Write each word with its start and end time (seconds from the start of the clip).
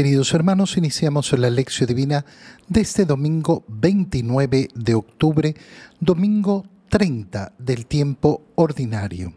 Queridos 0.00 0.32
hermanos, 0.32 0.78
iniciamos 0.78 1.30
la 1.38 1.50
lección 1.50 1.86
divina 1.86 2.24
de 2.68 2.80
este 2.80 3.04
domingo 3.04 3.64
29 3.68 4.68
de 4.74 4.94
octubre, 4.94 5.54
domingo 6.00 6.64
30 6.88 7.52
del 7.58 7.84
tiempo 7.84 8.46
ordinario. 8.54 9.34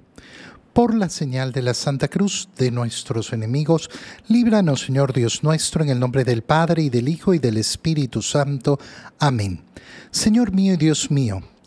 Por 0.72 0.96
la 0.96 1.10
señal 1.10 1.52
de 1.52 1.64
la 1.64 1.74
Santa 1.74 2.08
Cruz 2.08 2.48
de 2.58 2.72
nuestros 2.72 3.34
enemigos, 3.34 3.90
líbranos, 4.30 4.86
Señor 4.86 5.12
Dios 5.12 5.44
nuestro, 5.44 5.84
en 5.84 5.90
el 5.90 6.00
nombre 6.00 6.24
del 6.24 6.44
Padre 6.44 6.84
y 6.84 6.90
del 6.90 7.10
Hijo 7.10 7.34
y 7.34 7.40
del 7.40 7.58
Espíritu 7.58 8.22
Santo. 8.22 8.80
Amén. 9.20 9.66
Señor 10.12 10.54
mío 10.54 10.76
y 10.76 10.78
Dios 10.78 11.12
mío, 11.12 11.44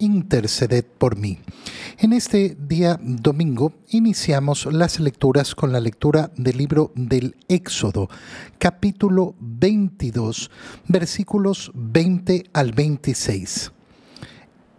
interceded 0.00 0.84
por 0.84 1.16
mí. 1.16 1.38
En 1.98 2.12
este 2.12 2.56
día 2.58 2.98
domingo 3.00 3.72
iniciamos 3.88 4.66
las 4.66 4.98
lecturas 4.98 5.54
con 5.54 5.70
la 5.72 5.78
lectura 5.78 6.32
del 6.36 6.56
libro 6.56 6.90
del 6.96 7.36
Éxodo, 7.48 8.08
capítulo 8.58 9.36
22, 9.38 10.50
versículos 10.88 11.70
20 11.74 12.50
al 12.52 12.72
26. 12.72 13.72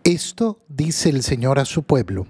Esto 0.03 0.59
dice 0.67 1.09
el 1.09 1.23
Señor 1.23 1.59
a 1.59 1.65
su 1.65 1.83
pueblo, 1.83 2.27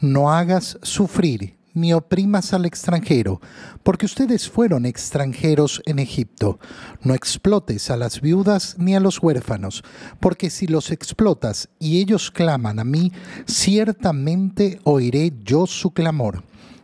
no 0.00 0.32
hagas 0.32 0.78
sufrir 0.82 1.56
ni 1.74 1.92
oprimas 1.92 2.54
al 2.54 2.64
extranjero, 2.64 3.40
porque 3.82 4.06
ustedes 4.06 4.48
fueron 4.48 4.86
extranjeros 4.86 5.82
en 5.84 5.98
Egipto. 5.98 6.58
No 7.02 7.14
explotes 7.14 7.90
a 7.90 7.96
las 7.96 8.20
viudas 8.20 8.76
ni 8.78 8.94
a 8.94 9.00
los 9.00 9.22
huérfanos, 9.22 9.82
porque 10.20 10.48
si 10.48 10.66
los 10.66 10.90
explotas 10.90 11.68
y 11.78 12.00
ellos 12.00 12.30
claman 12.30 12.78
a 12.78 12.84
mí, 12.84 13.12
ciertamente 13.46 14.80
oiré 14.84 15.32
yo 15.44 15.66
su 15.66 15.90
clamor. 15.90 16.42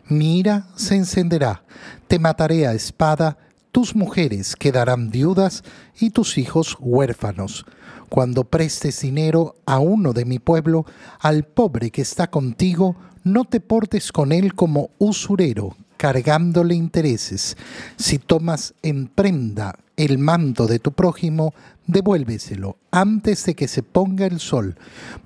Mi 0.09 0.39
ira 0.41 0.67
se 0.75 0.97
encenderá, 0.97 1.63
te 2.09 2.19
mataré 2.19 2.67
a 2.67 2.75
espada, 2.75 3.39
tus 3.71 3.95
mujeres 3.95 4.57
quedarán 4.57 5.11
viudas 5.11 5.63
y 6.01 6.11
tus 6.11 6.37
hijos 6.37 6.77
huérfanos. 6.81 7.65
Cuando 8.09 8.43
prestes 8.43 9.03
dinero 9.03 9.55
a 9.67 9.79
uno 9.79 10.13
de 10.13 10.25
mi 10.25 10.41
pueblo, 10.41 10.85
al 11.21 11.45
pobre 11.45 11.93
que 11.93 12.03
está 12.03 12.29
contigo, 12.29 12.97
no 13.25 13.45
te 13.45 13.61
portes 13.61 14.13
con 14.13 14.33
él 14.33 14.55
como 14.55 14.91
usurero, 14.99 15.77
cargándole 15.97 16.75
intereses. 16.75 17.57
Si 17.97 18.19
tomas 18.19 18.75
en 18.83 19.07
prenda 19.07 19.79
el 19.97 20.19
manto 20.19 20.67
de 20.67 20.79
tu 20.79 20.93
prójimo, 20.93 21.53
devuélveselo 21.87 22.79
antes 22.91 23.45
de 23.45 23.55
que 23.55 23.69
se 23.69 23.83
ponga 23.83 24.27
el 24.27 24.41
sol, 24.41 24.77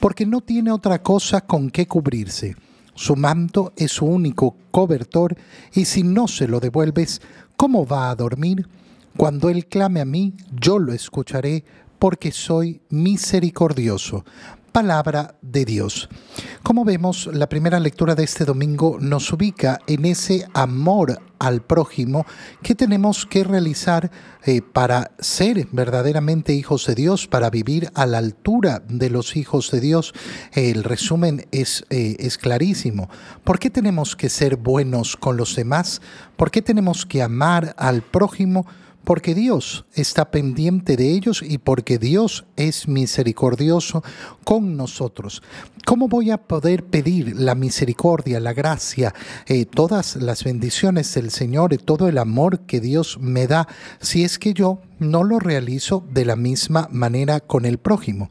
porque 0.00 0.26
no 0.26 0.40
tiene 0.40 0.72
otra 0.72 1.02
cosa 1.02 1.42
con 1.42 1.70
que 1.70 1.86
cubrirse. 1.86 2.56
Su 2.96 3.16
manto 3.16 3.72
es 3.76 3.92
su 3.92 4.06
único 4.06 4.56
cobertor, 4.70 5.36
y 5.72 5.84
si 5.84 6.02
no 6.02 6.26
se 6.26 6.48
lo 6.48 6.60
devuelves, 6.60 7.20
¿cómo 7.56 7.86
va 7.86 8.10
a 8.10 8.14
dormir? 8.16 8.68
Cuando 9.16 9.48
él 9.48 9.66
clame 9.66 10.00
a 10.00 10.04
mí, 10.04 10.34
yo 10.60 10.78
lo 10.78 10.92
escucharé, 10.92 11.64
porque 11.98 12.32
soy 12.32 12.80
misericordioso 12.90 14.24
palabra 14.74 15.36
de 15.40 15.64
Dios. 15.64 16.08
Como 16.64 16.84
vemos, 16.84 17.30
la 17.32 17.48
primera 17.48 17.78
lectura 17.78 18.16
de 18.16 18.24
este 18.24 18.44
domingo 18.44 18.98
nos 19.00 19.32
ubica 19.32 19.78
en 19.86 20.04
ese 20.04 20.48
amor 20.52 21.20
al 21.38 21.62
prójimo 21.62 22.26
que 22.60 22.74
tenemos 22.74 23.24
que 23.24 23.44
realizar 23.44 24.10
eh, 24.44 24.62
para 24.62 25.12
ser 25.20 25.68
verdaderamente 25.70 26.54
hijos 26.54 26.86
de 26.86 26.96
Dios, 26.96 27.28
para 27.28 27.50
vivir 27.50 27.88
a 27.94 28.04
la 28.04 28.18
altura 28.18 28.82
de 28.88 29.10
los 29.10 29.36
hijos 29.36 29.70
de 29.70 29.80
Dios. 29.80 30.12
el 30.54 30.82
resumen 30.82 31.46
es, 31.52 31.84
eh, 31.90 32.16
es 32.18 32.36
clarísimo. 32.36 33.08
¿Por 33.44 33.60
qué 33.60 33.70
tenemos 33.70 34.16
que 34.16 34.28
ser 34.28 34.56
buenos 34.56 35.14
con 35.14 35.36
los 35.36 35.54
demás? 35.54 36.02
¿Por 36.34 36.50
qué 36.50 36.62
tenemos 36.62 37.06
que 37.06 37.22
amar 37.22 37.76
al 37.78 38.02
prójimo? 38.02 38.66
Porque 39.04 39.34
Dios 39.34 39.84
está 39.94 40.30
pendiente 40.30 40.96
de 40.96 41.10
ellos 41.10 41.42
y 41.46 41.58
porque 41.58 41.98
Dios 41.98 42.44
es 42.56 42.88
misericordioso 42.88 44.02
con 44.44 44.76
nosotros. 44.76 45.42
¿Cómo 45.86 46.08
voy 46.08 46.30
a 46.30 46.38
poder 46.38 46.84
pedir 46.84 47.36
la 47.36 47.54
misericordia, 47.54 48.40
la 48.40 48.54
gracia, 48.54 49.14
eh, 49.46 49.66
todas 49.66 50.16
las 50.16 50.42
bendiciones 50.42 51.12
del 51.14 51.30
Señor 51.30 51.74
y 51.74 51.78
todo 51.78 52.08
el 52.08 52.16
amor 52.18 52.60
que 52.60 52.80
Dios 52.80 53.18
me 53.20 53.46
da 53.46 53.68
si 54.00 54.24
es 54.24 54.38
que 54.38 54.54
yo 54.54 54.80
no 54.98 55.24
lo 55.24 55.38
realizo 55.38 56.02
de 56.10 56.24
la 56.24 56.36
misma 56.36 56.88
manera 56.90 57.40
con 57.40 57.66
el 57.66 57.78
prójimo? 57.78 58.30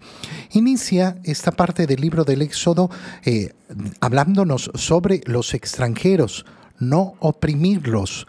Inicia 0.51 1.17
esta 1.23 1.51
parte 1.51 1.85
del 1.85 2.01
libro 2.01 2.23
del 2.23 2.41
Éxodo 2.41 2.89
eh, 3.23 3.53
hablándonos 3.99 4.71
sobre 4.73 5.21
los 5.25 5.53
extranjeros, 5.53 6.45
no 6.79 7.13
oprimirlos 7.19 8.25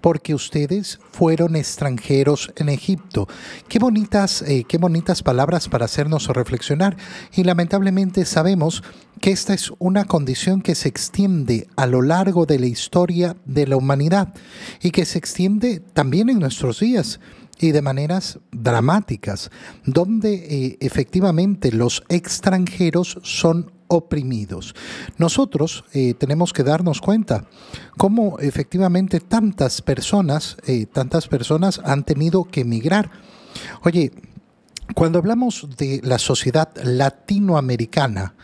porque 0.00 0.34
ustedes 0.34 0.98
fueron 1.12 1.56
extranjeros 1.56 2.52
en 2.56 2.68
Egipto. 2.68 3.28
Qué 3.68 3.78
bonitas, 3.78 4.42
eh, 4.42 4.64
qué 4.66 4.78
bonitas 4.78 5.22
palabras 5.22 5.68
para 5.68 5.84
hacernos 5.84 6.28
reflexionar. 6.28 6.96
Y 7.34 7.44
lamentablemente 7.44 8.24
sabemos 8.24 8.82
que 9.20 9.32
esta 9.32 9.54
es 9.54 9.72
una 9.78 10.04
condición 10.04 10.62
que 10.62 10.74
se 10.74 10.88
extiende 10.88 11.68
a 11.76 11.86
lo 11.86 12.02
largo 12.02 12.46
de 12.46 12.58
la 12.58 12.66
historia 12.66 13.36
de 13.44 13.66
la 13.66 13.76
humanidad 13.76 14.34
y 14.80 14.90
que 14.90 15.04
se 15.04 15.18
extiende 15.18 15.80
también 15.80 16.28
en 16.28 16.38
nuestros 16.38 16.80
días 16.80 17.20
y 17.60 17.72
de 17.72 17.82
maneras 17.82 18.38
dramáticas, 18.52 19.50
donde 19.84 20.34
eh, 20.34 20.78
efectivamente 20.80 21.72
los 21.72 22.04
extranjeros 22.08 23.18
son 23.22 23.72
oprimidos. 23.88 24.74
Nosotros 25.16 25.84
eh, 25.92 26.14
tenemos 26.14 26.52
que 26.52 26.62
darnos 26.62 27.00
cuenta 27.00 27.46
cómo 27.96 28.38
efectivamente 28.38 29.20
tantas 29.20 29.82
personas, 29.82 30.56
eh, 30.66 30.86
tantas 30.86 31.26
personas 31.26 31.80
han 31.84 32.04
tenido 32.04 32.44
que 32.44 32.60
emigrar. 32.60 33.10
Oye, 33.82 34.12
cuando 34.98 35.20
hablamos 35.20 35.64
de 35.76 36.00
la 36.02 36.18
sociedad 36.18 36.70
latinoamericana, 36.82 38.34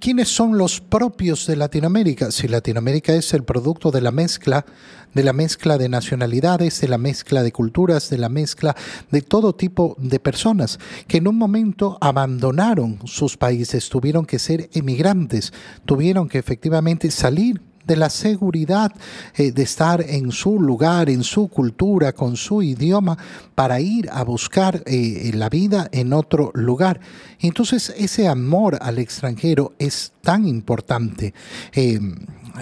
¿quiénes 0.00 0.28
son 0.28 0.56
los 0.56 0.80
propios 0.80 1.46
de 1.46 1.54
Latinoamérica? 1.54 2.30
Si 2.30 2.48
Latinoamérica 2.48 3.12
es 3.12 3.34
el 3.34 3.44
producto 3.44 3.90
de 3.90 4.00
la 4.00 4.10
mezcla, 4.10 4.64
de 5.12 5.22
la 5.22 5.34
mezcla 5.34 5.76
de 5.76 5.90
nacionalidades, 5.90 6.80
de 6.80 6.88
la 6.88 6.96
mezcla 6.96 7.42
de 7.42 7.52
culturas, 7.52 8.08
de 8.08 8.16
la 8.16 8.30
mezcla 8.30 8.74
de 9.10 9.20
todo 9.20 9.54
tipo 9.54 9.96
de 9.98 10.18
personas 10.18 10.78
que 11.08 11.18
en 11.18 11.28
un 11.28 11.36
momento 11.36 11.98
abandonaron 12.00 13.00
sus 13.04 13.36
países, 13.36 13.90
tuvieron 13.90 14.24
que 14.24 14.38
ser 14.38 14.70
emigrantes, 14.72 15.52
tuvieron 15.84 16.26
que 16.26 16.38
efectivamente 16.38 17.10
salir 17.10 17.60
de 17.86 17.96
la 17.96 18.10
seguridad 18.10 18.92
eh, 19.34 19.52
de 19.52 19.62
estar 19.62 20.00
en 20.00 20.32
su 20.32 20.60
lugar, 20.60 21.08
en 21.10 21.22
su 21.22 21.48
cultura, 21.48 22.12
con 22.12 22.36
su 22.36 22.62
idioma, 22.62 23.16
para 23.54 23.80
ir 23.80 24.08
a 24.10 24.24
buscar 24.24 24.82
eh, 24.86 25.30
la 25.34 25.48
vida 25.48 25.88
en 25.92 26.12
otro 26.12 26.50
lugar. 26.54 27.00
Entonces 27.40 27.94
ese 27.96 28.28
amor 28.28 28.78
al 28.80 28.98
extranjero 28.98 29.74
es 29.78 30.12
tan 30.22 30.46
importante. 30.46 31.34
Eh, 31.72 32.00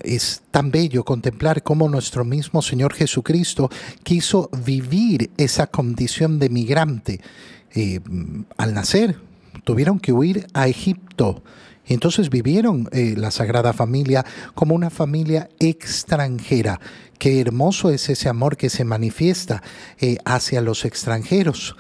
es 0.05 0.43
tan 0.51 0.71
bello 0.71 1.05
contemplar 1.05 1.63
cómo 1.63 1.87
nuestro 1.89 2.25
mismo 2.25 2.63
Señor 2.63 2.95
Jesucristo 2.95 3.69
quiso 4.03 4.49
vivir 4.65 5.31
esa 5.37 5.67
condición 5.67 6.39
de 6.39 6.49
migrante. 6.49 7.21
al 8.57 8.75
nacer, 8.75 9.19
tuvieron 9.65 9.99
que 10.01 10.13
huir 10.13 10.47
a 10.55 10.69
Egipto 10.69 11.43
entonces 11.87 12.31
vivieron 12.31 12.89
eh, 12.93 13.15
la 13.17 13.31
Sagrada 13.31 13.73
Familia 13.73 14.25
como 14.55 14.75
una 14.75 14.91
familia 14.91 15.49
extranjera. 15.59 16.81
Qué 17.19 17.41
hermoso 17.41 17.91
es 17.91 18.09
ese 18.09 18.29
amor 18.29 18.57
que 18.57 18.71
se 18.71 18.85
manifiesta 18.85 19.63
eh, 20.01 20.19
hacia 20.25 20.61
los 20.61 20.85
extranjeros. 20.85 21.77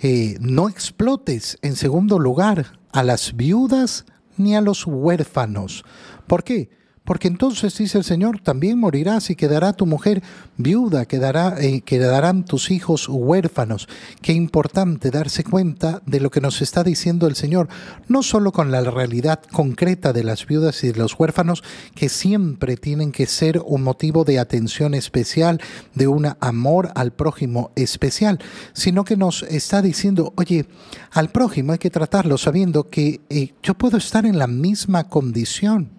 Eh, 0.00 0.36
no 0.40 0.68
explotes, 0.68 1.58
en 1.62 1.76
segundo 1.76 2.18
lugar, 2.18 2.78
a 2.92 3.02
las 3.02 3.36
viudas 3.36 4.04
ni 4.36 4.56
a 4.56 4.60
los 4.60 4.86
huérfanos. 4.86 5.84
¿Por 6.26 6.42
qué? 6.44 6.70
Porque 7.04 7.26
entonces, 7.26 7.76
dice 7.76 7.98
el 7.98 8.04
Señor, 8.04 8.40
también 8.40 8.78
morirás 8.78 9.28
y 9.30 9.34
quedará 9.34 9.72
tu 9.72 9.86
mujer 9.86 10.22
viuda, 10.56 11.04
quedará, 11.04 11.56
eh, 11.60 11.80
quedarán 11.80 12.44
tus 12.44 12.70
hijos 12.70 13.08
huérfanos. 13.08 13.88
Qué 14.20 14.32
importante 14.32 15.10
darse 15.10 15.42
cuenta 15.42 16.00
de 16.06 16.20
lo 16.20 16.30
que 16.30 16.40
nos 16.40 16.62
está 16.62 16.84
diciendo 16.84 17.26
el 17.26 17.34
Señor, 17.34 17.68
no 18.06 18.22
solo 18.22 18.52
con 18.52 18.70
la 18.70 18.82
realidad 18.82 19.40
concreta 19.50 20.12
de 20.12 20.22
las 20.22 20.46
viudas 20.46 20.84
y 20.84 20.92
de 20.92 20.98
los 20.98 21.18
huérfanos, 21.18 21.64
que 21.96 22.08
siempre 22.08 22.76
tienen 22.76 23.10
que 23.10 23.26
ser 23.26 23.60
un 23.66 23.82
motivo 23.82 24.24
de 24.24 24.38
atención 24.38 24.94
especial, 24.94 25.60
de 25.94 26.06
un 26.06 26.28
amor 26.38 26.92
al 26.94 27.12
prójimo 27.12 27.72
especial, 27.74 28.38
sino 28.74 29.02
que 29.02 29.16
nos 29.16 29.42
está 29.42 29.82
diciendo, 29.82 30.32
oye, 30.36 30.66
al 31.10 31.30
prójimo 31.30 31.72
hay 31.72 31.78
que 31.78 31.90
tratarlo 31.90 32.38
sabiendo 32.38 32.90
que 32.90 33.20
eh, 33.28 33.54
yo 33.60 33.74
puedo 33.74 33.96
estar 33.96 34.24
en 34.24 34.38
la 34.38 34.46
misma 34.46 35.08
condición 35.08 35.90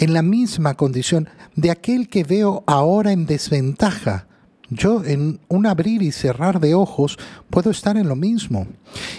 en 0.00 0.14
la 0.14 0.22
misma 0.22 0.74
condición 0.74 1.28
de 1.54 1.70
aquel 1.70 2.08
que 2.08 2.24
veo 2.24 2.64
ahora 2.66 3.12
en 3.12 3.26
desventaja. 3.26 4.26
Yo 4.70 5.04
en 5.04 5.40
un 5.48 5.66
abrir 5.66 6.02
y 6.02 6.10
cerrar 6.10 6.58
de 6.58 6.74
ojos 6.74 7.18
puedo 7.50 7.70
estar 7.70 7.96
en 7.96 8.08
lo 8.08 8.16
mismo. 8.16 8.66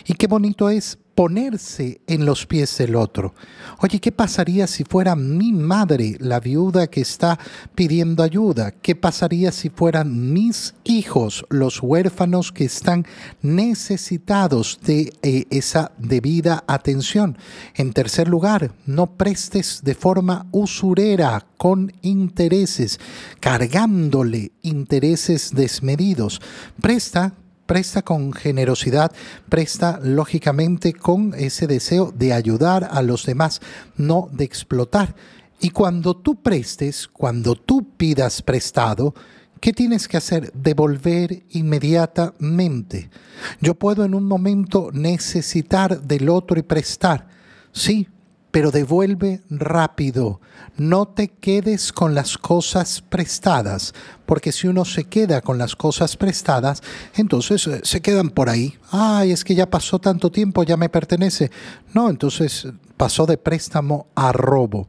Y 0.08 0.16
qué 0.16 0.28
bonito 0.28 0.70
es 0.70 0.98
ponerse 1.16 2.02
en 2.08 2.26
los 2.26 2.46
pies 2.46 2.78
del 2.78 2.96
otro. 2.96 3.34
Oye, 3.80 4.00
¿qué 4.00 4.12
pasaría 4.12 4.68
si 4.68 4.84
fuera 4.84 5.16
mi 5.16 5.52
madre 5.52 6.16
la 6.20 6.40
viuda 6.40 6.88
que 6.88 7.02
está 7.02 7.38
pidiendo 7.76 8.24
ayuda? 8.24 8.72
¿Qué 8.72 8.96
pasaría 8.96 9.52
si 9.52 9.70
fueran 9.70 10.34
mis 10.34 10.74
hijos 10.84 11.46
los 11.50 11.82
huérfanos 11.82 12.52
que 12.52 12.66
están 12.66 13.06
necesitados 13.42 14.80
de 14.86 15.14
eh, 15.22 15.46
esa 15.50 15.92
debida 15.98 16.64
atención? 16.68 17.38
En 17.76 17.94
tercer 17.94 18.28
lugar, 18.28 18.72
no 18.86 19.18
prestes 19.18 19.82
de 19.84 19.96
forma 19.96 20.48
usurera 20.52 21.46
con 21.58 21.92
intereses, 22.02 23.00
cargándole 23.40 24.52
intereses 24.62 25.54
desmedidos. 25.54 26.42
Presta 26.82 27.34
presta 27.72 28.02
con 28.02 28.34
generosidad, 28.34 29.14
presta 29.48 29.98
lógicamente 30.04 30.92
con 30.92 31.34
ese 31.34 31.68
deseo 31.68 32.12
de 32.12 32.34
ayudar 32.34 32.90
a 32.92 33.02
los 33.02 33.26
demás, 33.26 33.62
no 33.96 34.28
de 34.34 34.44
explotar. 34.44 35.16
Y 35.62 35.70
cuando 35.70 36.18
tú 36.18 36.36
prestes, 36.42 37.08
cuando 37.08 37.56
tú 37.56 37.88
pidas 37.96 38.42
prestado, 38.42 39.16
¿Qué 39.62 39.74
tienes 39.74 40.08
que 40.08 40.18
hacer? 40.18 40.52
Devolver 40.54 41.44
inmediatamente. 41.52 43.12
Yo 43.60 43.76
puedo 43.76 44.04
en 44.04 44.16
un 44.16 44.26
momento 44.26 44.90
necesitar 44.92 46.02
del 46.02 46.30
otro 46.30 46.58
y 46.58 46.64
prestar. 46.64 47.28
Sí, 47.72 48.08
pero 48.52 48.72
devuelve 48.72 49.42
rápido. 49.50 50.42
No 50.78 51.08
te 51.08 51.30
quedes 51.30 51.92
con 51.92 52.14
las 52.14 52.38
cosas 52.38 53.02
prestadas, 53.02 53.94
porque 54.26 54.52
si 54.52 54.68
uno 54.68 54.86
se 54.86 55.06
queda 55.06 55.42
con 55.42 55.58
las 55.58 55.76
cosas 55.76 56.18
prestadas, 56.18 56.82
entonces 57.16 57.66
eh, 57.68 57.82
se 57.84 58.02
quedan 58.02 58.30
por 58.30 58.50
ahí. 58.50 58.78
Ay, 58.92 59.32
es 59.32 59.44
que 59.44 59.56
ya 59.56 59.70
pasó 59.70 60.00
tanto 60.00 60.32
tiempo, 60.32 60.64
ya 60.64 60.78
me 60.78 60.90
pertenece. 60.90 61.52
No, 61.94 62.10
entonces 62.10 62.68
pasó 62.98 63.26
de 63.26 63.38
préstamo 63.38 64.08
a 64.16 64.32
robo. 64.32 64.86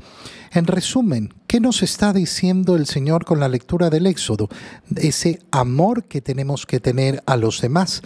En 0.53 0.67
resumen, 0.67 1.33
¿qué 1.47 1.61
nos 1.61 1.83
está 1.83 2.13
diciendo 2.13 2.77
el 2.77 2.87
Señor 2.87 3.25
con 3.25 3.41
la 3.41 3.49
lectura 3.49 3.89
del 3.89 4.07
Éxodo? 4.07 4.51
Ese 4.97 5.41
amor 5.51 6.05
que 6.05 6.21
tenemos 6.21 6.67
que 6.67 6.79
tener 6.79 7.23
a 7.25 7.37
los 7.37 7.63
demás. 7.63 8.03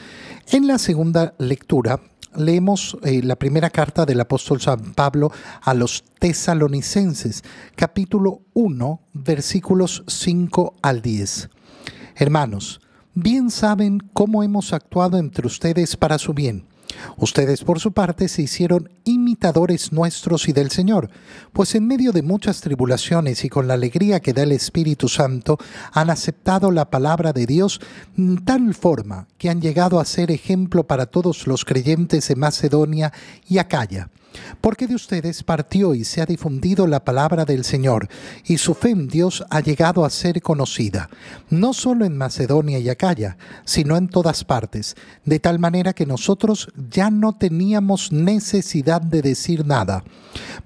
En 0.48 0.68
la 0.68 0.78
segunda 0.78 1.34
lectura, 1.38 2.00
leemos 2.36 2.96
eh, 3.02 3.22
la 3.22 3.36
primera 3.36 3.70
carta 3.70 4.06
del 4.06 4.20
apóstol 4.20 4.60
San 4.60 4.94
Pablo 4.94 5.30
a 5.62 5.74
los 5.74 6.04
tesalonicenses, 6.18 7.42
capítulo 7.74 8.42
1, 8.54 9.00
versículos 9.12 10.04
5 10.06 10.74
al 10.82 11.02
10. 11.02 11.50
Hermanos, 12.14 12.80
bien 13.14 13.50
saben 13.50 14.00
cómo 14.12 14.42
hemos 14.42 14.72
actuado 14.72 15.18
entre 15.18 15.46
ustedes 15.46 15.96
para 15.96 16.18
su 16.18 16.34
bien 16.34 16.66
Ustedes 17.16 17.64
por 17.64 17.80
su 17.80 17.92
parte 17.92 18.28
se 18.28 18.42
hicieron 18.42 18.90
imitadores 19.04 19.92
nuestros 19.92 20.48
y 20.48 20.52
del 20.52 20.70
Señor, 20.70 21.10
pues 21.52 21.74
en 21.74 21.86
medio 21.86 22.12
de 22.12 22.22
muchas 22.22 22.60
tribulaciones 22.60 23.44
y 23.44 23.48
con 23.48 23.68
la 23.68 23.74
alegría 23.74 24.20
que 24.20 24.32
da 24.32 24.42
el 24.42 24.52
Espíritu 24.52 25.08
Santo 25.08 25.58
han 25.92 26.10
aceptado 26.10 26.70
la 26.70 26.90
palabra 26.90 27.32
de 27.32 27.46
Dios 27.46 27.80
en 28.16 28.44
tal 28.44 28.74
forma 28.74 29.28
que 29.38 29.50
han 29.50 29.60
llegado 29.60 30.00
a 30.00 30.04
ser 30.04 30.30
ejemplo 30.30 30.86
para 30.86 31.06
todos 31.06 31.46
los 31.46 31.64
creyentes 31.64 32.28
de 32.28 32.36
Macedonia 32.36 33.12
y 33.48 33.58
Acaya 33.58 34.10
porque 34.60 34.86
de 34.86 34.94
ustedes 34.94 35.42
partió 35.42 35.94
y 35.94 36.04
se 36.04 36.20
ha 36.20 36.26
difundido 36.26 36.86
la 36.86 37.04
palabra 37.04 37.44
del 37.44 37.64
Señor, 37.64 38.08
y 38.44 38.58
su 38.58 38.74
fe 38.74 38.90
en 38.90 39.08
Dios 39.08 39.44
ha 39.50 39.60
llegado 39.60 40.04
a 40.04 40.10
ser 40.10 40.42
conocida, 40.42 41.08
no 41.50 41.72
solo 41.72 42.04
en 42.04 42.16
Macedonia 42.16 42.78
y 42.78 42.88
Acaya, 42.88 43.36
sino 43.64 43.96
en 43.96 44.08
todas 44.08 44.44
partes, 44.44 44.96
de 45.24 45.40
tal 45.40 45.58
manera 45.58 45.92
que 45.92 46.06
nosotros 46.06 46.68
ya 46.90 47.10
no 47.10 47.36
teníamos 47.36 48.12
necesidad 48.12 49.00
de 49.00 49.22
decir 49.22 49.66
nada, 49.66 50.04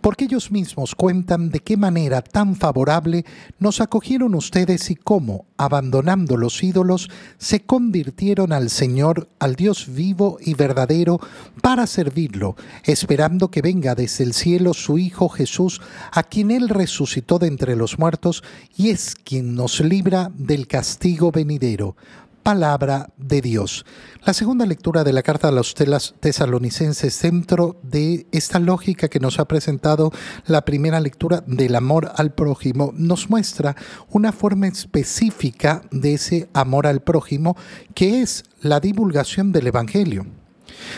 porque 0.01 0.25
ellos 0.25 0.51
mismos 0.51 0.95
cuentan 0.95 1.51
de 1.51 1.61
qué 1.61 1.77
manera 1.77 2.23
tan 2.23 2.57
favorable 2.57 3.25
nos 3.59 3.81
acogieron 3.81 4.35
ustedes 4.35 4.91
y 4.91 4.97
cómo, 4.97 5.47
abandonando 5.57 6.37
los 6.37 6.63
ídolos, 6.63 7.11
se 7.39 7.61
convirtieron 7.61 8.53
al 8.53 8.71
Señor, 8.71 9.29
al 9.39 9.57
Dios 9.57 9.87
vivo 9.93 10.39
y 10.41 10.55
verdadero, 10.55 11.21
para 11.63 11.87
servirlo, 11.87 12.57
esperando 12.85 13.51
que 13.51 13.60
venga 13.63 13.95
desde 13.95 14.25
el 14.25 14.33
cielo 14.33 14.75
su 14.75 14.99
Hijo 14.99 15.29
Jesús, 15.29 15.81
a 16.13 16.23
quien 16.23 16.51
Él 16.51 16.69
resucitó 16.69 17.39
de 17.39 17.47
entre 17.47 17.77
los 17.77 17.99
muertos 17.99 18.43
y 18.77 18.91
es 18.91 19.15
quien 19.15 19.55
nos 19.55 19.81
libra 19.81 20.31
del 20.35 20.67
castigo 20.67 21.31
venidero. 21.31 21.97
Palabra 22.43 23.11
de 23.19 23.43
Dios. 23.43 23.85
La 24.25 24.33
segunda 24.33 24.65
lectura 24.65 25.05
de 25.05 25.13
la 25.13 25.23
carta 25.23 25.49
a 25.49 25.53
los 25.53 25.75
tesalonicenses 25.75 27.21
dentro 27.21 27.79
de 27.83 28.27
esta 28.33 28.59
lógica 28.59 29.09
que 29.09 29.21
nos 29.21 29.39
ha 29.39 29.45
presentado 29.45 30.11
la 30.47 30.65
primera 30.65 31.01
lectura 31.01 31.45
del 31.47 31.77
amor 31.77 32.13
al 32.17 32.33
prójimo 32.33 32.93
nos 32.97 33.29
muestra 33.29 33.77
una 34.09 34.33
forma 34.33 34.69
específica 34.69 35.83
de 35.91 36.15
ese 36.15 36.49
amor 36.55 36.87
al 36.87 37.03
prójimo 37.03 37.57
que 37.95 38.23
es 38.23 38.45
la 38.63 38.81
divulgación 38.81 39.53
del 39.53 39.67
Evangelio. 39.67 40.25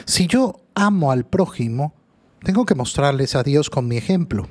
Si 0.04 0.28
yo 0.28 0.60
amo 0.74 1.10
al 1.10 1.24
prójimo, 1.24 1.94
tengo 2.44 2.66
que 2.66 2.74
mostrarles 2.74 3.34
a 3.36 3.42
Dios 3.42 3.70
con 3.70 3.88
mi 3.88 3.96
ejemplo. 3.96 4.48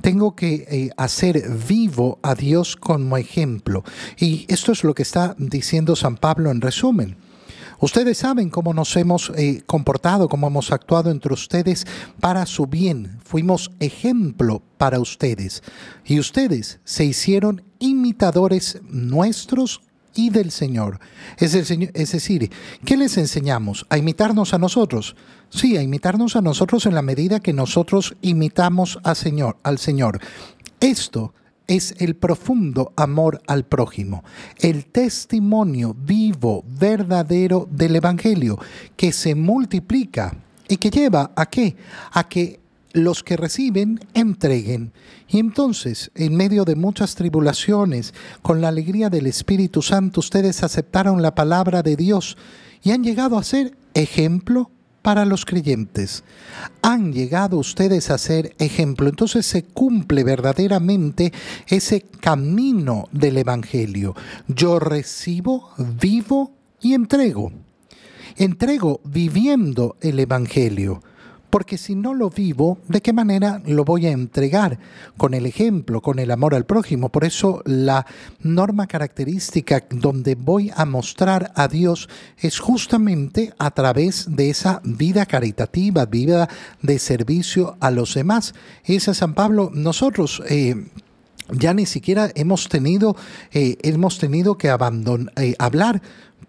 Tengo 0.00 0.34
que 0.34 0.66
eh, 0.68 0.90
hacer 0.96 1.48
vivo 1.68 2.18
a 2.22 2.34
Dios 2.34 2.76
como 2.76 3.16
ejemplo. 3.16 3.84
Y 4.18 4.44
esto 4.48 4.72
es 4.72 4.84
lo 4.84 4.94
que 4.94 5.02
está 5.02 5.34
diciendo 5.38 5.96
San 5.96 6.16
Pablo 6.16 6.50
en 6.50 6.60
resumen. 6.60 7.16
Ustedes 7.80 8.18
saben 8.18 8.50
cómo 8.50 8.74
nos 8.74 8.94
hemos 8.96 9.32
eh, 9.36 9.62
comportado, 9.64 10.28
cómo 10.28 10.46
hemos 10.46 10.70
actuado 10.70 11.10
entre 11.10 11.32
ustedes 11.32 11.86
para 12.20 12.44
su 12.44 12.66
bien. 12.66 13.18
Fuimos 13.24 13.70
ejemplo 13.80 14.62
para 14.76 15.00
ustedes. 15.00 15.62
Y 16.04 16.18
ustedes 16.18 16.80
se 16.84 17.06
hicieron 17.06 17.62
imitadores 17.78 18.80
nuestros 18.90 19.80
y 20.14 20.28
del 20.28 20.50
Señor. 20.50 21.00
Es, 21.38 21.54
es 21.54 22.12
decir, 22.12 22.50
¿qué 22.84 22.96
les 22.98 23.16
enseñamos? 23.16 23.86
¿A 23.88 23.96
imitarnos 23.96 24.52
a 24.52 24.58
nosotros? 24.58 25.16
Sí, 25.50 25.76
a 25.76 25.82
imitarnos 25.82 26.36
a 26.36 26.40
nosotros 26.40 26.86
en 26.86 26.94
la 26.94 27.02
medida 27.02 27.40
que 27.40 27.52
nosotros 27.52 28.14
imitamos 28.22 28.98
al 29.02 29.16
Señor. 29.16 29.56
Al 29.64 29.78
Señor. 29.78 30.20
Esto 30.78 31.34
es 31.66 31.94
el 31.98 32.16
profundo 32.16 32.92
amor 32.96 33.42
al 33.46 33.64
prójimo, 33.64 34.24
el 34.58 34.86
testimonio 34.86 35.94
vivo, 35.94 36.64
verdadero 36.66 37.68
del 37.70 37.94
Evangelio, 37.94 38.58
que 38.96 39.12
se 39.12 39.36
multiplica 39.36 40.36
y 40.68 40.78
que 40.78 40.90
lleva 40.90 41.30
a 41.36 41.46
qué? 41.46 41.76
A 42.12 42.28
que 42.28 42.58
los 42.92 43.22
que 43.22 43.36
reciben 43.36 44.00
entreguen. 44.14 44.92
Y 45.28 45.38
entonces, 45.38 46.10
en 46.16 46.34
medio 46.36 46.64
de 46.64 46.74
muchas 46.74 47.14
tribulaciones, 47.14 48.14
con 48.42 48.60
la 48.60 48.68
alegría 48.68 49.08
del 49.08 49.28
Espíritu 49.28 49.80
Santo, 49.80 50.20
ustedes 50.20 50.64
aceptaron 50.64 51.22
la 51.22 51.36
palabra 51.36 51.82
de 51.82 51.94
Dios 51.94 52.36
y 52.82 52.90
han 52.90 53.04
llegado 53.04 53.38
a 53.38 53.44
ser 53.44 53.76
ejemplo 53.94 54.72
para 55.02 55.24
los 55.24 55.44
creyentes. 55.44 56.24
Han 56.82 57.12
llegado 57.12 57.58
ustedes 57.58 58.10
a 58.10 58.18
ser 58.18 58.54
ejemplo. 58.58 59.08
Entonces 59.08 59.46
se 59.46 59.64
cumple 59.64 60.24
verdaderamente 60.24 61.32
ese 61.66 62.02
camino 62.02 63.08
del 63.12 63.38
Evangelio. 63.38 64.14
Yo 64.48 64.78
recibo, 64.78 65.70
vivo 65.78 66.52
y 66.80 66.94
entrego. 66.94 67.52
Entrego 68.36 69.00
viviendo 69.04 69.96
el 70.00 70.18
Evangelio 70.20 71.02
porque 71.50 71.76
si 71.76 71.94
no 71.94 72.14
lo 72.14 72.30
vivo, 72.30 72.78
¿de 72.88 73.02
qué 73.02 73.12
manera 73.12 73.60
lo 73.66 73.84
voy 73.84 74.06
a 74.06 74.12
entregar? 74.12 74.78
Con 75.16 75.34
el 75.34 75.46
ejemplo, 75.46 76.00
con 76.00 76.18
el 76.18 76.30
amor 76.30 76.54
al 76.54 76.64
prójimo. 76.64 77.08
Por 77.08 77.24
eso 77.24 77.62
la 77.66 78.06
norma 78.40 78.86
característica 78.86 79.84
donde 79.90 80.36
voy 80.36 80.70
a 80.74 80.84
mostrar 80.84 81.52
a 81.54 81.68
Dios 81.68 82.08
es 82.38 82.58
justamente 82.60 83.52
a 83.58 83.70
través 83.72 84.34
de 84.34 84.50
esa 84.50 84.80
vida 84.84 85.26
caritativa, 85.26 86.06
vida 86.06 86.48
de 86.82 86.98
servicio 86.98 87.76
a 87.80 87.90
los 87.90 88.14
demás. 88.14 88.54
Esa 88.84 89.14
San 89.14 89.34
Pablo, 89.34 89.70
nosotros... 89.74 90.42
Eh, 90.48 90.86
ya 91.52 91.74
ni 91.74 91.86
siquiera 91.86 92.30
hemos 92.34 92.68
tenido, 92.68 93.16
eh, 93.52 93.76
hemos 93.82 94.18
tenido 94.18 94.56
que 94.56 94.70
abandonar, 94.70 95.32
eh, 95.36 95.54
hablar 95.58 96.00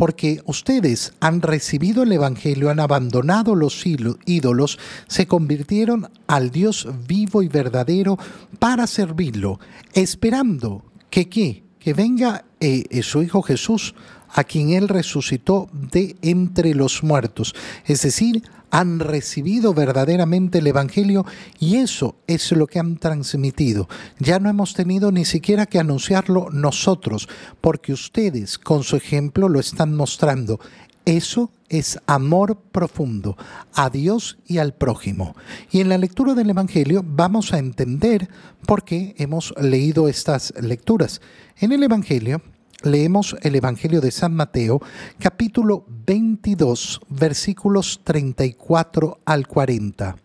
porque 0.02 0.42
ustedes 0.46 1.14
han 1.20 1.44
recibido 1.44 2.02
el 2.02 2.12
Evangelio, 2.12 2.72
han 2.72 2.80
abandonado 2.80 3.54
los 3.54 3.86
ídolos, 3.86 4.80
se 5.08 5.28
convirtieron 5.28 6.10
al 6.26 6.50
Dios 6.50 6.88
vivo 7.08 7.44
y 7.44 7.48
verdadero 7.48 8.18
para 8.58 8.88
servirlo, 8.88 9.60
esperando 9.94 10.84
que 11.12 11.30
¿qué? 11.30 11.62
que 11.78 11.94
venga 11.94 12.46
eh, 12.60 12.86
eh, 12.90 13.04
su 13.04 13.22
Hijo 13.22 13.44
Jesús, 13.44 13.94
a 14.30 14.44
quien 14.44 14.72
Él 14.72 14.88
resucitó 14.88 15.70
de 15.72 16.16
entre 16.24 16.74
los 16.74 17.04
muertos, 17.04 17.54
es 17.86 18.02
decir, 18.02 18.42
han 18.72 19.00
recibido 19.00 19.74
verdaderamente 19.74 20.60
el 20.60 20.68
Evangelio 20.68 21.26
y 21.60 21.76
eso 21.76 22.16
es 22.26 22.52
lo 22.54 22.68
que 22.68 22.80
han 22.80 22.98
transmitido. 22.98 23.88
Ya 24.20 24.40
no 24.40 24.50
hemos 24.50 24.74
tenido 24.74 25.12
ni 25.12 25.26
siquiera 25.26 25.66
que 25.66 25.80
anunciarlo 25.80 26.50
nosotros, 26.52 27.30
porque 27.60 27.94
ustedes 27.94 28.58
con 28.58 28.84
su 28.84 28.96
ejemplo 28.96 29.50
lo 29.50 29.60
están 29.60 29.96
mostrando. 29.96 30.60
Eso 31.06 31.52
es 31.68 32.00
amor 32.06 32.58
profundo 32.72 33.36
a 33.74 33.90
Dios 33.90 34.38
y 34.46 34.60
al 34.60 34.74
prójimo. 34.74 35.36
Y 35.72 35.82
en 35.82 35.90
la 35.90 35.98
lectura 35.98 36.34
del 36.34 36.50
Evangelio 36.50 37.04
vamos 37.06 37.54
a 37.54 37.60
entender 37.60 38.30
por 38.68 38.84
qué 38.84 39.16
hemos 39.18 39.54
leído 39.60 40.08
estas 40.08 40.54
lecturas. 40.62 41.22
En 41.58 41.72
el 41.72 41.84
Evangelio 41.84 42.42
leemos 42.84 43.36
el 43.42 43.56
Evangelio 43.56 44.02
de 44.02 44.12
San 44.12 44.34
Mateo, 44.34 44.82
capítulo 45.20 45.86
22, 46.06 47.02
versículos 47.10 48.02
34 48.04 49.20
al 49.26 49.48
40. 49.48 50.18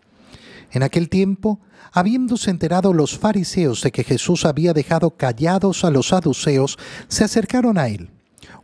En 0.72 0.82
aquel 0.82 1.08
tiempo, 1.08 1.60
habiéndose 1.92 2.50
enterado 2.50 2.92
los 2.92 3.18
fariseos 3.18 3.82
de 3.82 3.92
que 3.92 4.04
Jesús 4.04 4.44
había 4.44 4.72
dejado 4.72 5.10
callados 5.10 5.84
a 5.84 5.90
los 5.90 6.08
saduceos, 6.08 6.78
se 7.08 7.25
acercaron 7.25 7.78
a 7.78 7.88
él. 7.88 8.10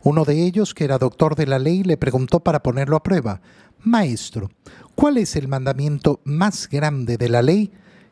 Uno 0.03 0.25
de 0.25 0.43
ellos, 0.43 0.73
que 0.73 0.83
era 0.83 0.97
doctor 0.97 1.35
de 1.35 1.47
la 1.47 1.59
ley, 1.59 1.83
le 1.83 1.97
preguntó 1.97 2.41
para 2.41 2.61
ponerlo 2.61 2.97
a 2.97 3.03
prueba, 3.03 3.41
Maestro, 3.79 4.51
¿cuál 4.95 5.17
es 5.17 5.35
el 5.35 5.47
mandamiento 5.47 6.19
más 6.23 6.69
grande 6.69 7.17
de 7.17 7.29
la 7.29 7.41
ley? 7.41 7.71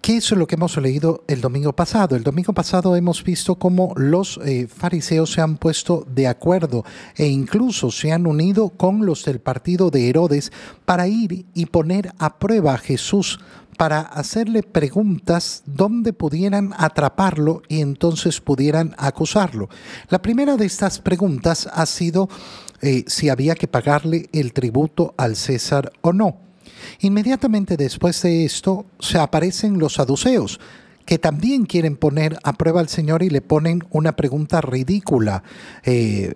¿Qué 0.00 0.16
es 0.16 0.30
lo 0.30 0.46
que 0.46 0.54
hemos 0.54 0.78
leído 0.78 1.24
el 1.28 1.42
domingo 1.42 1.74
pasado? 1.74 2.16
El 2.16 2.22
domingo 2.22 2.54
pasado 2.54 2.96
hemos 2.96 3.22
visto 3.22 3.56
cómo 3.56 3.92
los 3.96 4.40
eh, 4.42 4.66
fariseos 4.66 5.30
se 5.30 5.42
han 5.42 5.58
puesto 5.58 6.06
de 6.08 6.26
acuerdo 6.26 6.86
e 7.16 7.26
incluso 7.26 7.90
se 7.90 8.10
han 8.10 8.26
unido 8.26 8.70
con 8.70 9.04
los 9.04 9.26
del 9.26 9.40
partido 9.40 9.90
de 9.90 10.08
Herodes 10.08 10.52
para 10.86 11.06
ir 11.06 11.44
y 11.52 11.66
poner 11.66 12.14
a 12.18 12.38
prueba 12.38 12.72
a 12.72 12.78
Jesús, 12.78 13.40
para 13.76 14.00
hacerle 14.00 14.62
preguntas 14.62 15.64
donde 15.66 16.14
pudieran 16.14 16.72
atraparlo 16.78 17.60
y 17.68 17.82
entonces 17.82 18.40
pudieran 18.40 18.94
acusarlo. 18.96 19.68
La 20.08 20.22
primera 20.22 20.56
de 20.56 20.64
estas 20.64 20.98
preguntas 20.98 21.68
ha 21.70 21.84
sido 21.84 22.30
eh, 22.80 23.04
si 23.06 23.28
había 23.28 23.54
que 23.54 23.68
pagarle 23.68 24.30
el 24.32 24.54
tributo 24.54 25.14
al 25.18 25.36
César 25.36 25.92
o 26.00 26.14
no. 26.14 26.49
Inmediatamente 27.00 27.76
después 27.76 28.22
de 28.22 28.44
esto 28.44 28.86
se 28.98 29.18
aparecen 29.18 29.78
los 29.78 29.94
saduceos, 29.94 30.60
que 31.04 31.18
también 31.18 31.66
quieren 31.66 31.96
poner 31.96 32.38
a 32.42 32.52
prueba 32.52 32.80
al 32.80 32.88
Señor 32.88 33.22
y 33.22 33.30
le 33.30 33.40
ponen 33.40 33.84
una 33.90 34.16
pregunta 34.16 34.60
ridícula. 34.60 35.42
Eh, 35.84 36.34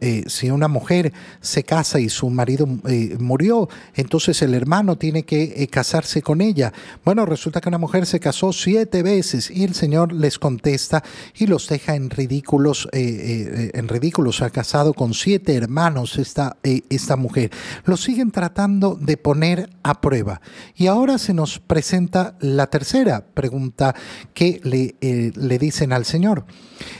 eh, 0.00 0.24
si 0.26 0.50
una 0.50 0.68
mujer 0.68 1.12
se 1.40 1.64
casa 1.64 1.98
y 1.98 2.08
su 2.08 2.30
marido 2.30 2.68
eh, 2.88 3.16
murió, 3.18 3.68
entonces 3.94 4.40
el 4.42 4.54
hermano 4.54 4.96
tiene 4.96 5.24
que 5.24 5.68
casarse 5.70 6.22
con 6.22 6.40
ella. 6.40 6.72
Bueno, 7.04 7.26
resulta 7.26 7.60
que 7.60 7.68
una 7.68 7.78
mujer 7.78 8.06
se 8.06 8.20
casó 8.20 8.52
siete 8.52 9.02
veces 9.02 9.50
y 9.50 9.64
el 9.64 9.74
Señor 9.74 10.12
les 10.12 10.38
contesta 10.38 11.02
y 11.34 11.46
los 11.46 11.68
deja 11.68 11.94
en 11.94 12.10
ridículos, 12.10 12.88
en 12.92 13.88
ridículos. 13.88 14.42
Ha 14.42 14.50
casado 14.50 14.94
con 14.94 15.14
siete 15.14 15.54
hermanos 15.54 16.18
esta, 16.18 16.56
esta 16.62 17.16
mujer. 17.16 17.50
Lo 17.84 17.96
siguen 17.96 18.30
tratando 18.30 18.94
de 19.00 19.16
poner 19.16 19.70
a 19.82 20.00
prueba. 20.00 20.40
Y 20.74 20.86
ahora 20.86 21.18
se 21.18 21.34
nos 21.34 21.58
presenta 21.58 22.36
la 22.40 22.66
tercera 22.68 23.24
pregunta 23.34 23.85
que 24.34 24.60
le, 24.64 24.96
eh, 25.00 25.32
le 25.34 25.58
dicen 25.58 25.92
al 25.92 26.04
Señor. 26.04 26.44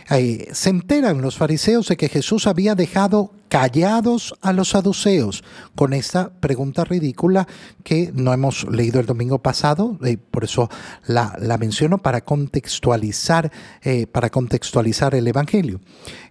se 0.08 0.70
enteran 0.70 1.20
los 1.20 1.36
fariseos 1.36 1.88
de 1.88 1.96
que 1.96 2.08
Jesús 2.08 2.46
había 2.46 2.74
dejado 2.74 3.32
callados 3.48 4.34
a 4.42 4.52
los 4.52 4.70
saduceos 4.70 5.44
con 5.74 5.92
esta 5.92 6.30
pregunta 6.30 6.84
ridícula 6.84 7.46
que 7.84 8.12
no 8.14 8.32
hemos 8.32 8.64
leído 8.70 9.00
el 9.00 9.06
domingo 9.06 9.38
pasado, 9.38 9.98
eh, 10.04 10.18
por 10.18 10.44
eso 10.44 10.68
la, 11.06 11.36
la, 11.40 11.58
menciono 11.58 11.98
para 11.98 12.22
contextualizar, 12.22 13.52
eh, 13.82 14.06
para 14.06 14.30
contextualizar 14.30 15.14
el 15.14 15.28
Evangelio. 15.28 15.80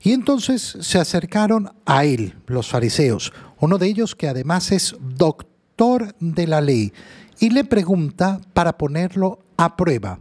Y 0.02 0.12
entonces 0.12 0.78
se 0.82 1.00
acercaron 1.00 1.72
a 1.86 2.06
él, 2.06 2.36
los 2.48 2.70
fariseos, 2.70 3.34
uno 3.60 3.78
de 3.78 3.88
ellos 3.88 4.16
que 4.16 4.28
además 4.28 4.72
es 4.72 4.96
doctor 5.00 6.16
de 6.20 6.48
la 6.48 6.62
ley, 6.62 6.94
y 7.40 7.50
le 7.50 7.64
pregunta 7.64 8.40
para 8.54 8.78
ponerlo 8.78 9.40
a 9.58 9.76
prueba. 9.76 10.20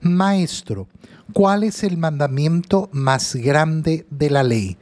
Maestro, 0.00 0.88
¿cuál 1.32 1.64
es 1.64 1.82
el 1.84 1.96
mandamiento 1.96 2.88
más 2.92 3.34
grande 3.36 4.06
de 4.10 4.30
la 4.30 4.42
ley? 4.42 4.76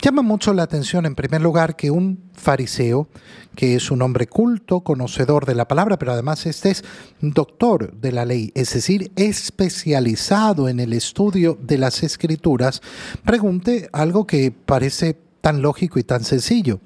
Llama 0.00 0.22
mucho 0.22 0.54
la 0.54 0.62
atención, 0.62 1.06
en 1.06 1.16
primer 1.16 1.40
lugar, 1.40 1.74
que 1.74 1.90
un 1.90 2.30
fariseo, 2.32 3.08
que 3.56 3.74
es 3.74 3.90
un 3.90 4.00
hombre 4.02 4.28
culto, 4.28 4.82
conocedor 4.82 5.44
de 5.44 5.56
la 5.56 5.66
palabra, 5.66 5.98
pero 5.98 6.12
además 6.12 6.46
este 6.46 6.70
es 6.70 6.84
doctor 7.20 7.92
de 7.94 8.12
la 8.12 8.24
ley, 8.24 8.52
es 8.54 8.72
decir, 8.72 9.10
especializado 9.16 10.68
en 10.68 10.78
el 10.78 10.92
estudio 10.92 11.58
de 11.60 11.78
las 11.78 12.04
escrituras, 12.04 12.80
pregunte 13.24 13.88
algo 13.92 14.24
que 14.24 14.52
parece 14.52 15.18
tan 15.40 15.62
lógico 15.62 15.98
y 15.98 16.04
tan 16.04 16.22
sencillo. 16.22 16.80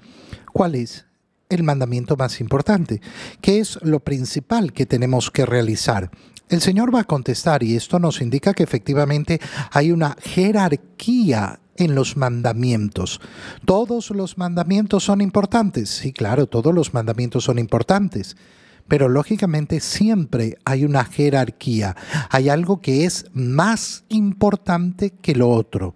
¿Cuál 0.50 0.74
es 0.74 1.04
el 1.50 1.64
mandamiento 1.64 2.16
más 2.16 2.40
importante? 2.40 3.02
¿Qué 3.42 3.60
es 3.60 3.78
lo 3.82 4.00
principal 4.00 4.72
que 4.72 4.86
tenemos 4.86 5.30
que 5.30 5.44
realizar? 5.44 6.10
El 6.48 6.60
Señor 6.60 6.94
va 6.94 7.00
a 7.00 7.04
contestar 7.04 7.62
y 7.62 7.76
esto 7.76 7.98
nos 7.98 8.20
indica 8.20 8.52
que 8.52 8.62
efectivamente 8.62 9.40
hay 9.70 9.90
una 9.92 10.16
jerarquía 10.20 11.60
en 11.76 11.94
los 11.94 12.16
mandamientos. 12.16 13.20
¿Todos 13.64 14.10
los 14.10 14.38
mandamientos 14.38 15.04
son 15.04 15.20
importantes? 15.20 15.88
Sí, 15.90 16.12
claro, 16.12 16.46
todos 16.46 16.74
los 16.74 16.94
mandamientos 16.94 17.44
son 17.44 17.58
importantes. 17.58 18.36
Pero 18.88 19.08
lógicamente 19.08 19.80
siempre 19.80 20.58
hay 20.64 20.84
una 20.84 21.04
jerarquía. 21.04 21.96
Hay 22.30 22.48
algo 22.48 22.80
que 22.80 23.04
es 23.04 23.26
más 23.32 24.04
importante 24.08 25.10
que 25.10 25.34
lo 25.34 25.48
otro. 25.48 25.94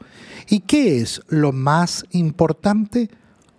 ¿Y 0.48 0.60
qué 0.60 1.00
es 1.00 1.20
lo 1.28 1.52
más 1.52 2.04
importante? 2.12 3.10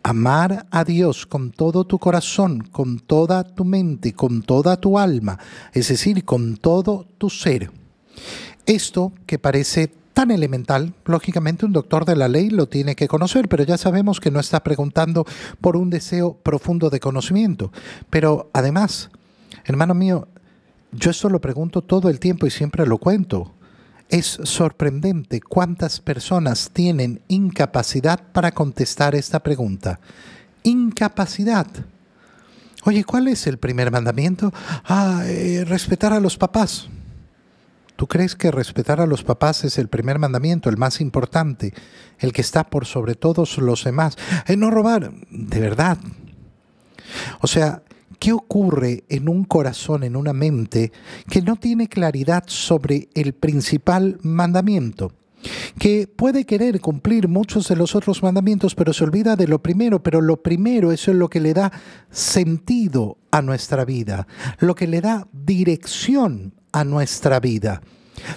Amar 0.07 0.67
a 0.71 0.85
Dios 0.85 1.25
con 1.25 1.51
todo 1.51 1.83
tu 1.83 1.99
corazón, 1.99 2.61
con 2.71 2.99
toda 2.99 3.43
tu 3.43 3.65
mente, 3.65 4.13
con 4.13 4.41
toda 4.41 4.79
tu 4.79 4.97
alma, 4.97 5.37
es 5.73 5.89
decir, 5.89 6.23
con 6.23 6.55
todo 6.55 7.05
tu 7.17 7.29
ser. 7.29 7.71
Esto 8.65 9.11
que 9.25 9.37
parece 9.37 9.91
tan 10.13 10.31
elemental, 10.31 10.93
lógicamente 11.05 11.65
un 11.65 11.73
doctor 11.73 12.05
de 12.05 12.15
la 12.15 12.29
ley 12.29 12.49
lo 12.49 12.67
tiene 12.67 12.95
que 12.95 13.09
conocer, 13.09 13.49
pero 13.49 13.65
ya 13.65 13.77
sabemos 13.77 14.21
que 14.21 14.31
no 14.31 14.39
está 14.39 14.63
preguntando 14.63 15.25
por 15.59 15.75
un 15.75 15.89
deseo 15.89 16.37
profundo 16.41 16.89
de 16.89 17.01
conocimiento. 17.01 17.73
Pero 18.09 18.49
además, 18.53 19.09
hermano 19.65 19.93
mío, 19.93 20.29
yo 20.93 21.11
esto 21.11 21.29
lo 21.29 21.41
pregunto 21.41 21.81
todo 21.81 22.09
el 22.09 22.21
tiempo 22.21 22.47
y 22.47 22.49
siempre 22.49 22.87
lo 22.87 22.97
cuento. 22.97 23.51
Es 24.09 24.39
sorprendente 24.43 25.41
cuántas 25.41 25.99
personas 25.99 26.69
tienen 26.71 27.21
incapacidad 27.27 28.21
para 28.31 28.51
contestar 28.51 29.15
esta 29.15 29.41
pregunta. 29.41 29.99
Incapacidad. 30.63 31.67
Oye, 32.83 33.03
¿cuál 33.03 33.27
es 33.27 33.47
el 33.47 33.57
primer 33.57 33.91
mandamiento? 33.91 34.53
Ah, 34.85 35.23
eh, 35.25 35.65
respetar 35.67 36.13
a 36.13 36.21
los 36.21 36.37
papás. 36.37 36.87
¿Tú 37.97 38.07
crees 38.07 38.35
que 38.35 38.51
respetar 38.51 39.01
a 39.01 39.07
los 39.07 39.23
papás 39.23 39.65
es 39.65 39.77
el 39.79 39.89
primer 39.89 40.19
mandamiento, 40.19 40.69
el 40.69 40.77
más 40.77 41.01
importante, 41.01 41.73
el 42.19 42.31
que 42.31 42.41
está 42.41 42.63
por 42.63 42.85
sobre 42.85 43.15
todos 43.15 43.57
los 43.57 43.83
demás? 43.83 44.17
Eh, 44.47 44.55
no 44.55 44.69
robar, 44.69 45.11
de 45.31 45.59
verdad. 45.59 45.97
O 47.41 47.47
sea, 47.47 47.81
¿Qué 48.19 48.33
ocurre 48.33 49.03
en 49.09 49.29
un 49.29 49.43
corazón, 49.43 50.03
en 50.03 50.15
una 50.15 50.33
mente 50.33 50.91
que 51.29 51.41
no 51.41 51.55
tiene 51.55 51.87
claridad 51.87 52.43
sobre 52.47 53.09
el 53.13 53.33
principal 53.33 54.17
mandamiento? 54.23 55.11
que 55.77 56.07
puede 56.07 56.45
querer 56.45 56.81
cumplir 56.81 57.27
muchos 57.27 57.67
de 57.67 57.75
los 57.75 57.95
otros 57.95 58.23
mandamientos, 58.23 58.75
pero 58.75 58.91
se 58.91 59.03
olvida 59.03 59.35
de 59.35 59.47
lo 59.47 59.61
primero, 59.61 60.01
pero 60.01 60.19
lo 60.19 60.41
primero 60.41 60.91
es 60.91 61.07
lo 61.07 61.29
que 61.29 61.39
le 61.39 61.53
da 61.53 61.71
sentido 62.09 63.17
a 63.31 63.41
nuestra 63.41 63.85
vida, 63.85 64.27
lo 64.59 64.75
que 64.75 64.87
le 64.87 64.99
da 64.99 65.27
dirección 65.31 66.53
a 66.71 66.83
nuestra 66.83 67.39
vida. 67.39 67.81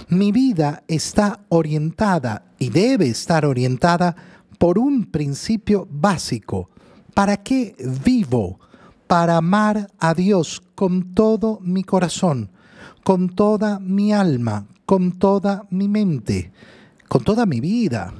Mi 0.08 0.30
vida 0.30 0.82
está 0.88 1.40
orientada 1.48 2.44
y 2.58 2.68
debe 2.68 3.08
estar 3.08 3.46
orientada 3.46 4.14
por 4.58 4.78
un 4.78 5.06
principio 5.06 5.88
básico. 5.90 6.68
¿Para 7.14 7.38
qué 7.38 7.74
vivo? 8.04 8.60
Para 9.10 9.38
amar 9.38 9.90
a 9.98 10.14
Dios 10.14 10.62
con 10.76 11.14
todo 11.14 11.58
mi 11.62 11.82
corazón, 11.82 12.48
con 13.02 13.28
toda 13.28 13.80
mi 13.80 14.12
alma, 14.12 14.68
con 14.86 15.18
toda 15.18 15.66
mi 15.68 15.88
mente, 15.88 16.52
con 17.08 17.24
toda 17.24 17.44
mi 17.44 17.58
vida. 17.58 18.14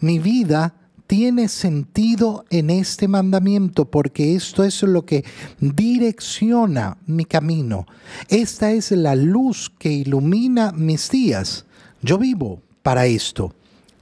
Mi 0.00 0.18
vida 0.18 0.74
tiene 1.06 1.46
sentido 1.46 2.44
en 2.50 2.70
este 2.70 3.06
mandamiento 3.06 3.88
porque 3.88 4.34
esto 4.34 4.64
es 4.64 4.82
lo 4.82 5.06
que 5.06 5.24
direcciona 5.60 6.96
mi 7.06 7.24
camino. 7.24 7.86
Esta 8.26 8.72
es 8.72 8.90
la 8.90 9.14
luz 9.14 9.70
que 9.78 9.92
ilumina 9.92 10.72
mis 10.72 11.08
días. 11.08 11.66
Yo 12.02 12.18
vivo 12.18 12.60
para 12.82 13.06
esto. 13.06 13.54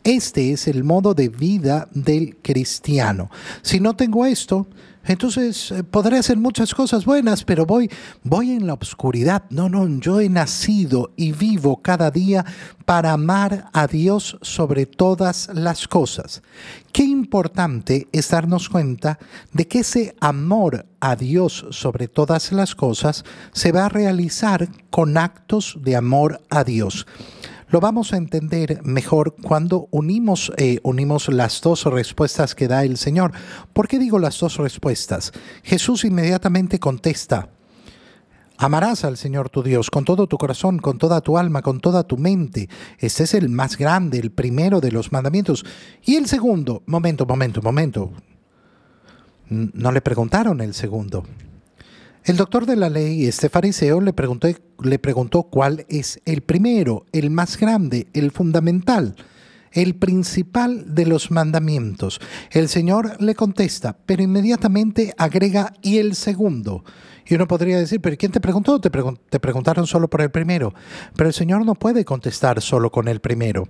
Este 0.05 0.53
es 0.53 0.67
el 0.67 0.85
modo 0.85 1.15
de 1.15 1.29
vida 1.29 1.89
del 1.93 2.37
cristiano. 2.43 3.31
Si 3.63 3.81
no 3.81 3.95
tengo 3.95 4.25
esto, 4.25 4.67
entonces 5.05 5.71
eh, 5.73 5.83
podré 5.83 6.19
hacer 6.19 6.37
muchas 6.37 6.75
cosas 6.75 7.05
buenas, 7.05 7.45
pero 7.45 7.65
voy, 7.65 7.91
voy 8.23 8.53
en 8.53 8.67
la 8.67 8.75
oscuridad. 8.75 9.45
No, 9.51 9.69
no, 9.69 9.89
yo 9.99 10.21
he 10.21 10.29
nacido 10.29 11.13
y 11.17 11.33
vivo 11.33 11.81
cada 11.81 12.11
día 12.11 12.45
para 12.85 13.13
amar 13.13 13.69
a 13.73 13.87
Dios 13.87 14.39
sobre 14.43 14.87
todas 14.87 15.51
las 15.55 15.89
cosas. 15.89 16.43
Qué 16.93 17.05
importante 17.05 18.09
es 18.13 18.29
darnos 18.29 18.69
cuenta 18.69 19.19
de 19.53 19.67
que 19.67 19.81
ese 19.81 20.15
amor 20.21 20.87
a 21.01 21.17
Dios 21.17 21.67
sobre 21.71 22.09
todas 22.09 22.53
las 22.53 22.75
cosas 22.75 23.25
se 23.53 23.73
va 23.73 23.87
a 23.87 23.91
realizar 23.91 24.69
con 24.91 25.17
actos 25.17 25.79
de 25.83 25.97
amor 25.97 26.41
a 26.51 26.63
Dios. 26.63 27.07
Lo 27.71 27.79
vamos 27.79 28.13
a 28.13 28.17
entender 28.17 28.81
mejor 28.83 29.37
cuando 29.41 29.87
unimos, 29.93 30.53
eh, 30.57 30.81
unimos 30.83 31.29
las 31.29 31.61
dos 31.61 31.85
respuestas 31.85 32.57
que 32.57 32.67
da 32.67 32.83
el 32.85 32.97
Señor. 32.97 33.33
¿Por 33.73 33.87
qué 33.87 34.01
digo 34.01 34.19
las 34.19 34.41
dos 34.41 34.57
respuestas? 34.57 35.33
Jesús 35.63 36.05
inmediatamente 36.05 36.81
contesta, 36.81 37.49
Amarás 38.63 39.05
al 39.05 39.17
Señor 39.17 39.49
tu 39.49 39.63
Dios 39.63 39.89
con 39.89 40.05
todo 40.05 40.27
tu 40.27 40.37
corazón, 40.37 40.81
con 40.81 40.99
toda 40.99 41.23
tu 41.23 41.39
alma, 41.39 41.63
con 41.63 41.81
toda 41.81 42.03
tu 42.03 42.19
mente. 42.19 42.69
Este 42.99 43.23
es 43.23 43.33
el 43.33 43.49
más 43.49 43.79
grande, 43.79 44.19
el 44.19 44.33
primero 44.33 44.83
de 44.83 44.93
los 44.93 45.13
mandamientos. 45.13 45.65
Y 46.05 46.17
el 46.17 46.27
segundo, 46.27 46.83
momento, 46.85 47.25
momento, 47.25 47.63
momento. 47.63 48.11
No 49.49 49.93
le 49.93 50.03
preguntaron 50.03 50.61
el 50.61 50.75
segundo. 50.75 51.25
El 52.23 52.37
doctor 52.37 52.67
de 52.67 52.77
la 52.77 52.91
ley, 52.91 53.25
este 53.25 53.49
fariseo, 53.49 54.01
le 54.03 54.13
preguntó, 54.13 54.47
le 54.83 54.99
preguntó 54.99 55.45
cuál 55.45 55.87
es 55.89 56.21
el 56.27 56.43
primero, 56.43 57.07
el 57.13 57.31
más 57.31 57.57
grande, 57.57 58.09
el 58.13 58.31
fundamental, 58.31 59.17
el 59.73 59.95
principal 59.95 60.95
de 60.95 61.07
los 61.07 61.31
mandamientos. 61.31 62.21
El 62.51 62.69
Señor 62.69 63.17
le 63.23 63.35
contesta, 63.35 63.97
pero 64.05 64.23
inmediatamente 64.23 65.15
agrega 65.17 65.73
y 65.81 65.97
el 65.97 66.15
segundo. 66.15 66.85
Y 67.27 67.37
uno 67.37 67.49
podría 67.49 67.79
decir, 67.79 68.03
pero 68.03 68.19
¿quién 68.19 68.33
te 68.33 68.41
preguntó? 68.41 68.79
Te, 68.81 68.91
te 68.91 69.41
preguntaron 69.41 69.87
solo 69.87 70.11
por 70.11 70.21
el 70.21 70.31
primero. 70.31 70.75
Pero 71.17 71.29
el 71.29 71.35
Señor 71.35 71.65
no 71.65 71.75
puede 71.75 72.05
contestar 72.05 72.61
solo 72.61 72.91
con 72.91 73.09
el 73.09 73.21
primero. 73.21 73.67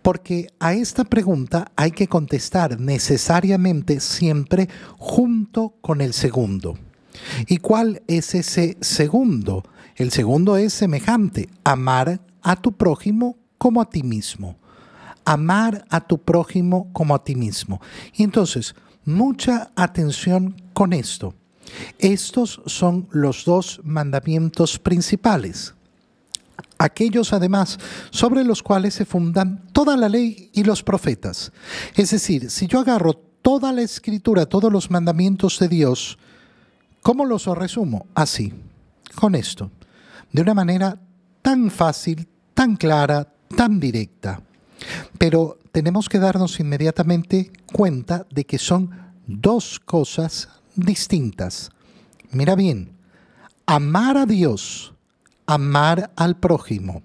Porque 0.00 0.48
a 0.58 0.72
esta 0.72 1.04
pregunta 1.04 1.70
hay 1.76 1.90
que 1.90 2.08
contestar 2.08 2.80
necesariamente 2.80 4.00
siempre 4.00 4.70
junto 4.96 5.74
con 5.82 6.00
el 6.00 6.14
segundo. 6.14 6.78
¿Y 7.46 7.58
cuál 7.58 8.02
es 8.06 8.34
ese 8.34 8.76
segundo? 8.80 9.64
El 9.96 10.10
segundo 10.10 10.56
es 10.56 10.72
semejante, 10.72 11.48
amar 11.62 12.20
a 12.42 12.56
tu 12.56 12.72
prójimo 12.72 13.36
como 13.58 13.80
a 13.80 13.88
ti 13.88 14.02
mismo. 14.02 14.56
Amar 15.24 15.84
a 15.88 16.00
tu 16.00 16.18
prójimo 16.18 16.90
como 16.92 17.14
a 17.14 17.24
ti 17.24 17.34
mismo. 17.34 17.80
Y 18.14 18.24
entonces, 18.24 18.74
mucha 19.04 19.70
atención 19.74 20.56
con 20.72 20.92
esto. 20.92 21.34
Estos 21.98 22.60
son 22.66 23.08
los 23.10 23.44
dos 23.44 23.80
mandamientos 23.84 24.78
principales. 24.78 25.74
Aquellos 26.76 27.32
además 27.32 27.78
sobre 28.10 28.44
los 28.44 28.62
cuales 28.62 28.94
se 28.94 29.04
fundan 29.04 29.66
toda 29.72 29.96
la 29.96 30.08
ley 30.08 30.50
y 30.52 30.64
los 30.64 30.82
profetas. 30.82 31.52
Es 31.94 32.10
decir, 32.10 32.50
si 32.50 32.66
yo 32.66 32.80
agarro 32.80 33.14
toda 33.14 33.72
la 33.72 33.82
escritura, 33.82 34.46
todos 34.46 34.72
los 34.72 34.90
mandamientos 34.90 35.58
de 35.58 35.68
Dios, 35.68 36.18
¿Cómo 37.04 37.26
los 37.26 37.44
resumo? 37.44 38.06
Así, 38.14 38.54
con 39.14 39.34
esto, 39.34 39.70
de 40.32 40.40
una 40.40 40.54
manera 40.54 40.98
tan 41.42 41.70
fácil, 41.70 42.26
tan 42.54 42.76
clara, 42.76 43.30
tan 43.54 43.78
directa. 43.78 44.40
Pero 45.18 45.58
tenemos 45.70 46.08
que 46.08 46.18
darnos 46.18 46.58
inmediatamente 46.60 47.52
cuenta 47.70 48.26
de 48.30 48.46
que 48.46 48.58
son 48.58 48.88
dos 49.26 49.78
cosas 49.80 50.48
distintas. 50.76 51.72
Mira 52.30 52.54
bien, 52.54 52.96
amar 53.66 54.16
a 54.16 54.24
Dios, 54.24 54.94
amar 55.44 56.10
al 56.16 56.38
prójimo, 56.38 57.02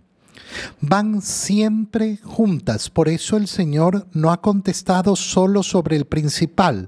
van 0.80 1.21
siempre 1.21 2.19
juntas. 2.23 2.89
Por 2.89 3.10
eso 3.10 3.36
el 3.36 3.50
Señor 3.50 4.08
no 4.13 4.32
ha 4.32 4.39
contestado 4.39 5.17
solo 5.17 5.62
sobre 5.62 5.97
el 5.97 6.06
principal, 6.06 6.88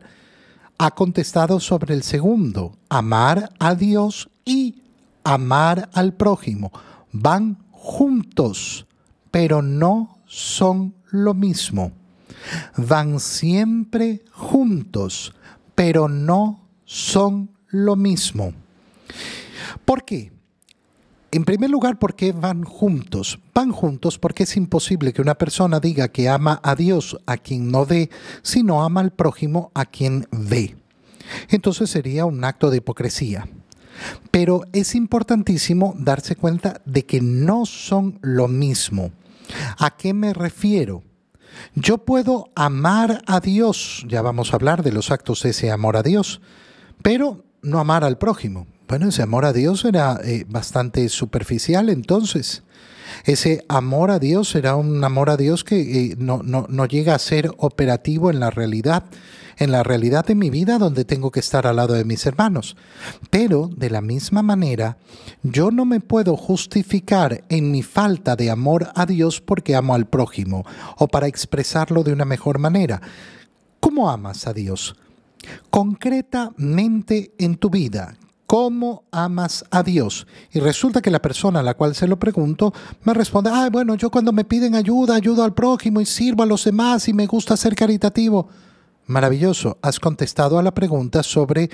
ha 0.84 0.90
contestado 0.90 1.60
sobre 1.60 1.94
el 1.94 2.02
segundo, 2.02 2.76
amar 2.90 3.52
a 3.60 3.76
Dios 3.76 4.32
y 4.44 4.82
amar 5.24 5.92
al 5.94 6.14
prójimo. 6.14 6.72
Van 7.12 7.64
juntos, 7.70 8.88
pero 9.30 9.62
no 9.62 10.18
son 10.26 10.96
lo 11.12 11.36
mismo. 11.36 11.92
Van 12.78 13.20
siempre 13.20 14.26
juntos, 14.32 15.36
pero 15.76 16.10
no 16.10 16.68
son 16.84 17.52
lo 17.68 17.96
mismo. 17.96 18.52
¿Por 19.86 20.04
qué? 20.04 20.32
En 21.34 21.46
primer 21.46 21.70
lugar, 21.70 21.98
¿por 21.98 22.16
qué 22.16 22.34
van 22.34 22.64
juntos? 22.64 23.40
Van 23.54 23.72
juntos 23.72 24.20
porque 24.20 24.44
es 24.44 24.58
imposible 24.58 25.14
que 25.14 25.22
una 25.22 25.36
persona 25.36 25.80
diga 25.80 26.10
que 26.10 26.28
ama 26.28 26.60
a 26.62 26.76
Dios 26.76 27.18
a 27.26 27.38
quien 27.38 27.72
no 27.72 27.86
ve, 27.86 28.10
si 28.42 28.64
no 28.64 28.84
ama 28.84 29.00
al 29.00 29.12
prójimo 29.12 29.72
a 29.74 29.86
quien 29.86 30.28
ve. 30.32 30.76
Entonces 31.48 31.90
sería 31.90 32.26
un 32.26 32.44
acto 32.44 32.70
de 32.70 32.78
hipocresía. 32.78 33.48
Pero 34.30 34.64
es 34.74 34.94
importantísimo 34.94 35.96
darse 35.98 36.36
cuenta 36.36 36.82
de 36.84 37.06
que 37.06 37.22
no 37.22 37.66
son 37.66 38.20
lo 38.22 38.50
mismo. 38.50 39.12
¿A 39.78 39.96
qué 39.96 40.14
me 40.14 40.34
refiero? 40.34 41.02
Yo 41.76 42.00
puedo 42.00 42.50
amar 42.56 43.24
a 43.26 43.40
Dios, 43.40 44.06
ya 44.08 44.22
vamos 44.22 44.52
a 44.52 44.58
hablar 44.58 44.84
de 44.84 44.92
los 44.92 45.12
actos 45.12 45.44
de 45.44 45.52
ese 45.52 45.72
amor 45.72 45.96
a 45.96 46.04
Dios, 46.04 46.42
pero 47.02 47.46
no 47.62 47.80
amar 47.80 48.04
al 48.04 48.18
prójimo. 48.18 48.68
Bueno, 48.92 49.08
ese 49.08 49.22
amor 49.22 49.46
a 49.46 49.54
Dios 49.54 49.86
era 49.86 50.20
eh, 50.22 50.44
bastante 50.50 51.08
superficial 51.08 51.88
entonces. 51.88 52.62
Ese 53.24 53.64
amor 53.70 54.12
a 54.12 54.20
Dios 54.20 54.50
será 54.50 54.76
un 54.76 55.02
amor 55.06 55.30
a 55.30 55.38
Dios 55.38 55.64
que 55.64 55.80
eh, 55.80 56.16
no, 56.18 56.44
no, 56.44 56.66
no 56.68 56.86
llega 56.86 57.16
a 57.16 57.20
ser 57.20 57.54
operativo 57.56 58.30
en 58.30 58.42
la 58.42 58.50
realidad, 58.50 59.06
en 59.56 59.72
la 59.72 59.84
realidad 59.84 60.26
de 60.26 60.36
mi 60.36 60.50
vida 60.50 60.78
donde 60.78 61.06
tengo 61.06 61.32
que 61.32 61.40
estar 61.40 61.68
al 61.68 61.78
lado 61.78 61.94
de 61.94 62.04
mis 62.04 62.26
hermanos. 62.26 62.76
Pero 63.30 63.70
de 63.74 63.90
la 63.90 64.02
misma 64.02 64.42
manera, 64.42 64.98
yo 65.42 65.72
no 65.72 65.86
me 65.86 66.02
puedo 66.02 66.36
justificar 66.36 67.46
en 67.48 67.72
mi 67.72 67.84
falta 67.84 68.36
de 68.36 68.52
amor 68.52 68.90
a 68.94 69.06
Dios 69.06 69.40
porque 69.40 69.74
amo 69.74 69.96
al 69.96 70.06
prójimo 70.06 70.66
o 70.98 71.08
para 71.08 71.28
expresarlo 71.28 72.04
de 72.04 72.12
una 72.12 72.26
mejor 72.26 72.60
manera. 72.60 73.02
¿Cómo 73.80 74.10
amas 74.10 74.48
a 74.48 74.54
Dios? 74.54 74.98
Concretamente 75.70 77.32
en 77.38 77.56
tu 77.56 77.70
vida, 77.70 78.18
¿Cómo 78.52 79.06
amas 79.12 79.64
a 79.72 79.82
Dios? 79.82 80.28
Y 80.52 80.60
resulta 80.60 81.02
que 81.02 81.10
la 81.10 81.22
persona 81.22 81.62
a 81.62 81.64
la 81.64 81.76
cual 81.76 81.96
se 81.96 82.06
lo 82.06 82.20
pregunto 82.20 82.74
me 83.06 83.14
responde, 83.14 83.50
ah, 83.50 83.70
bueno, 83.72 83.96
yo 83.96 84.12
cuando 84.12 84.34
me 84.34 84.44
piden 84.44 84.76
ayuda, 84.76 85.16
ayudo 85.16 85.46
al 85.46 85.54
prójimo 85.54 86.02
y 86.02 86.06
sirvo 86.06 86.44
a 86.44 86.46
los 86.46 86.66
demás 86.66 87.08
y 87.08 87.14
me 87.14 87.28
gusta 87.28 87.56
ser 87.56 87.76
caritativo. 87.76 88.50
Maravilloso, 89.06 89.78
has 89.82 90.02
contestado 90.02 90.60
a 90.60 90.64
la 90.64 90.74
pregunta 90.74 91.24
sobre 91.24 91.70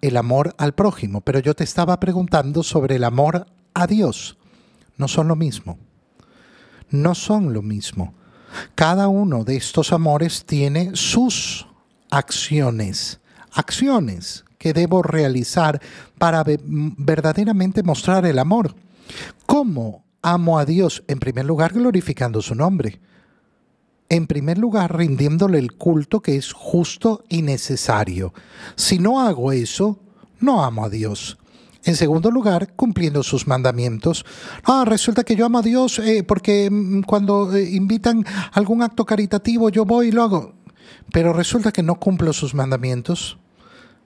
el 0.00 0.16
amor 0.16 0.54
al 0.56 0.72
prójimo, 0.72 1.20
pero 1.20 1.40
yo 1.40 1.52
te 1.52 1.64
estaba 1.64 2.00
preguntando 2.00 2.62
sobre 2.62 2.96
el 2.96 3.04
amor 3.04 3.46
a 3.74 3.86
Dios. 3.86 4.38
No 4.96 5.08
son 5.08 5.28
lo 5.28 5.36
mismo. 5.36 5.78
No 6.88 7.14
son 7.14 7.52
lo 7.52 7.60
mismo. 7.60 8.14
Cada 8.74 9.08
uno 9.08 9.44
de 9.44 9.56
estos 9.56 9.92
amores 9.92 10.46
tiene 10.46 10.92
sus 10.96 11.66
acciones. 12.08 13.20
Acciones 13.52 14.46
que 14.58 14.72
debo 14.72 15.02
realizar 15.02 15.80
para 16.18 16.44
verdaderamente 16.44 17.82
mostrar 17.82 18.26
el 18.26 18.38
amor. 18.38 18.74
¿Cómo 19.46 20.04
amo 20.22 20.58
a 20.58 20.64
Dios? 20.64 21.04
En 21.08 21.18
primer 21.18 21.46
lugar, 21.46 21.72
glorificando 21.72 22.42
su 22.42 22.54
nombre. 22.54 23.00
En 24.10 24.26
primer 24.26 24.58
lugar, 24.58 24.96
rindiéndole 24.96 25.58
el 25.58 25.72
culto 25.72 26.20
que 26.20 26.36
es 26.36 26.52
justo 26.52 27.24
y 27.28 27.42
necesario. 27.42 28.32
Si 28.74 28.98
no 28.98 29.20
hago 29.20 29.52
eso, 29.52 29.98
no 30.40 30.64
amo 30.64 30.84
a 30.84 30.88
Dios. 30.88 31.38
En 31.84 31.94
segundo 31.94 32.30
lugar, 32.30 32.74
cumpliendo 32.74 33.22
sus 33.22 33.46
mandamientos. 33.46 34.24
Ah, 34.64 34.84
resulta 34.86 35.24
que 35.24 35.36
yo 35.36 35.46
amo 35.46 35.58
a 35.58 35.62
Dios 35.62 35.98
eh, 35.98 36.22
porque 36.22 36.68
mm, 36.70 37.02
cuando 37.02 37.54
eh, 37.54 37.70
invitan 37.70 38.24
algún 38.52 38.82
acto 38.82 39.04
caritativo 39.04 39.68
yo 39.68 39.84
voy 39.84 40.08
y 40.08 40.12
lo 40.12 40.22
hago. 40.22 40.54
Pero 41.12 41.32
resulta 41.32 41.72
que 41.72 41.82
no 41.82 41.96
cumplo 41.96 42.32
sus 42.32 42.54
mandamientos. 42.54 43.38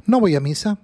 No 0.07 0.21
voy 0.21 0.35
a 0.35 0.41
misa, 0.41 0.79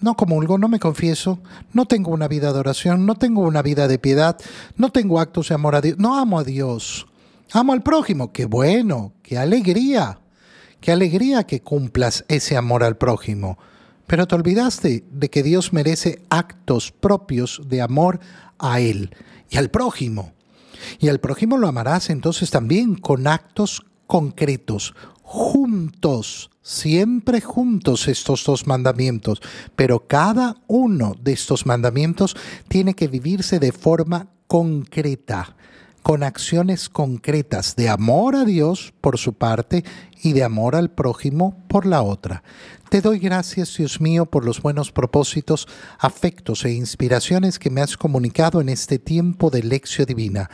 no 0.00 0.16
comulgo, 0.16 0.58
no 0.58 0.68
me 0.68 0.80
confieso, 0.80 1.38
no 1.72 1.86
tengo 1.86 2.10
una 2.10 2.28
vida 2.28 2.52
de 2.52 2.58
oración, 2.58 3.06
no 3.06 3.14
tengo 3.14 3.42
una 3.42 3.62
vida 3.62 3.88
de 3.88 3.98
piedad, 3.98 4.36
no 4.76 4.90
tengo 4.90 5.20
actos 5.20 5.48
de 5.48 5.54
amor 5.54 5.76
a 5.76 5.80
Dios, 5.80 5.98
no 5.98 6.18
amo 6.18 6.38
a 6.38 6.44
Dios, 6.44 7.06
amo 7.52 7.72
al 7.72 7.82
prójimo, 7.82 8.32
qué 8.32 8.46
bueno, 8.46 9.12
qué 9.22 9.38
alegría, 9.38 10.18
qué 10.80 10.92
alegría 10.92 11.44
que 11.44 11.62
cumplas 11.62 12.24
ese 12.28 12.56
amor 12.56 12.82
al 12.82 12.96
prójimo. 12.96 13.58
Pero 14.06 14.26
te 14.26 14.34
olvidaste 14.34 15.04
de 15.10 15.30
que 15.30 15.42
Dios 15.42 15.72
merece 15.72 16.22
actos 16.28 16.90
propios 16.90 17.62
de 17.66 17.80
amor 17.80 18.20
a 18.58 18.80
Él 18.80 19.14
y 19.48 19.56
al 19.56 19.70
prójimo. 19.70 20.32
Y 20.98 21.08
al 21.08 21.20
prójimo 21.20 21.56
lo 21.58 21.68
amarás 21.68 22.10
entonces 22.10 22.50
también 22.50 22.96
con 22.96 23.26
actos 23.28 23.82
concretos, 24.06 24.94
juntos, 25.22 26.50
siempre 26.62 27.40
juntos 27.40 28.08
estos 28.08 28.44
dos 28.44 28.66
mandamientos, 28.66 29.40
pero 29.76 30.06
cada 30.06 30.56
uno 30.66 31.14
de 31.20 31.32
estos 31.32 31.66
mandamientos 31.66 32.36
tiene 32.68 32.94
que 32.94 33.08
vivirse 33.08 33.58
de 33.58 33.72
forma 33.72 34.28
concreta, 34.46 35.56
con 36.02 36.22
acciones 36.24 36.88
concretas 36.88 37.76
de 37.76 37.88
amor 37.88 38.34
a 38.34 38.44
Dios 38.44 38.92
por 39.00 39.18
su 39.18 39.34
parte 39.34 39.84
y 40.22 40.32
de 40.32 40.42
amor 40.42 40.74
al 40.74 40.90
prójimo 40.90 41.56
por 41.68 41.86
la 41.86 42.02
otra. 42.02 42.42
Te 42.88 43.00
doy 43.00 43.18
gracias, 43.18 43.76
Dios 43.76 44.00
mío, 44.00 44.26
por 44.26 44.44
los 44.44 44.60
buenos 44.60 44.92
propósitos, 44.92 45.66
afectos 45.98 46.64
e 46.64 46.72
inspiraciones 46.72 47.58
que 47.58 47.70
me 47.70 47.80
has 47.80 47.96
comunicado 47.96 48.60
en 48.60 48.68
este 48.68 48.98
tiempo 48.98 49.48
de 49.48 49.62
lección 49.62 50.06
divina. 50.06 50.50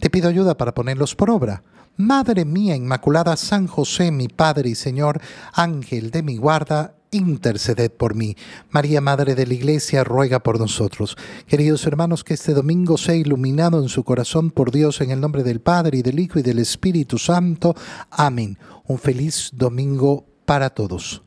Te 0.00 0.08
pido 0.08 0.28
ayuda 0.28 0.56
para 0.56 0.72
ponerlos 0.72 1.14
por 1.14 1.30
obra 1.30 1.62
Madre 1.96 2.44
mía 2.44 2.74
Inmaculada, 2.74 3.36
San 3.36 3.66
José, 3.66 4.10
mi 4.10 4.28
Padre 4.28 4.70
y 4.70 4.74
Señor, 4.74 5.20
Ángel 5.52 6.10
de 6.10 6.22
mi 6.22 6.36
guarda, 6.36 6.94
interceded 7.10 7.90
por 7.90 8.14
mí. 8.14 8.36
María, 8.70 9.00
Madre 9.00 9.34
de 9.34 9.46
la 9.46 9.54
Iglesia, 9.54 10.02
ruega 10.02 10.40
por 10.40 10.58
nosotros. 10.58 11.16
Queridos 11.46 11.86
hermanos, 11.86 12.24
que 12.24 12.34
este 12.34 12.54
domingo 12.54 12.96
sea 12.96 13.14
iluminado 13.14 13.80
en 13.82 13.88
su 13.88 14.04
corazón 14.04 14.50
por 14.50 14.72
Dios 14.72 15.00
en 15.00 15.10
el 15.10 15.20
nombre 15.20 15.42
del 15.42 15.60
Padre 15.60 15.98
y 15.98 16.02
del 16.02 16.18
Hijo 16.18 16.38
y 16.38 16.42
del 16.42 16.58
Espíritu 16.58 17.18
Santo. 17.18 17.76
Amén. 18.10 18.58
Un 18.86 18.98
feliz 18.98 19.50
domingo 19.52 20.24
para 20.46 20.70
todos. 20.70 21.21